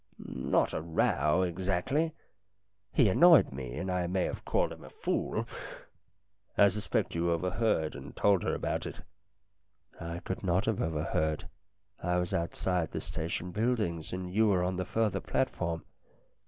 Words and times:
"Not 0.51 0.73
a 0.73 0.81
row 0.81 1.43
exactly. 1.43 2.11
He 2.91 3.07
annoyed 3.07 3.51
me, 3.53 3.75
and 3.77 3.91
I 3.91 4.07
may 4.07 4.23
have 4.23 4.43
called 4.45 4.71
him 4.73 4.83
a 4.83 4.89
fool. 4.89 5.47
I 6.57 6.69
suppose 6.69 7.05
you 7.11 7.29
over 7.29 7.51
heard 7.51 7.93
and 7.93 8.15
told 8.15 8.41
her 8.41 8.55
about 8.55 8.87
it." 8.87 9.01
"I 9.99 10.17
could 10.21 10.43
not 10.43 10.65
have 10.65 10.81
overheard. 10.81 11.47
I 12.01 12.15
was 12.17 12.33
outside 12.33 12.89
the 12.89 12.99
station 12.99 13.51
buildings 13.51 14.11
and 14.11 14.33
you 14.33 14.47
were 14.47 14.63
on 14.63 14.77
the 14.77 14.85
further 14.85 15.19
platform." 15.21 15.83